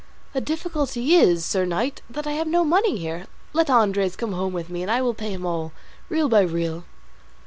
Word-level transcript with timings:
"The 0.33 0.41
difficulty 0.41 1.13
is, 1.13 1.45
Sir 1.45 1.63
Knight, 1.63 2.01
that 2.09 2.25
I 2.25 2.31
have 2.31 2.47
no 2.47 2.63
money 2.65 2.97
here; 2.97 3.27
let 3.53 3.69
Andres 3.69 4.15
come 4.15 4.31
home 4.31 4.51
with 4.51 4.67
me, 4.67 4.81
and 4.81 4.89
I 4.89 4.99
will 5.03 5.13
pay 5.13 5.29
him 5.29 5.45
all, 5.45 5.73
real 6.09 6.27
by 6.27 6.41
real." 6.41 6.85